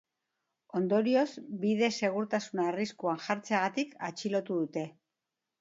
[0.79, 1.25] Ondorioz,
[1.65, 4.89] bide-segurtasuna arriskuan jartzeagatik atxilotu dute.